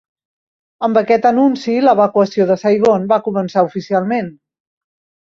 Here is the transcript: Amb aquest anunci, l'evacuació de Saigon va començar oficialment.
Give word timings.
Amb 0.87 0.97
aquest 1.01 1.27
anunci, 1.31 1.77
l'evacuació 1.87 2.49
de 2.55 2.59
Saigon 2.65 3.09
va 3.15 3.23
començar 3.31 3.67
oficialment. 3.71 4.37